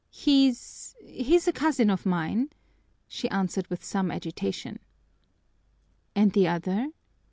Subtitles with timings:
[0.09, 2.49] "He's he's a cousin of mine,"
[3.07, 4.79] she answered with some agitation.
[6.15, 6.89] "And the other?"